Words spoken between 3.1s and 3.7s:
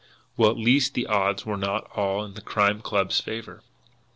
favour.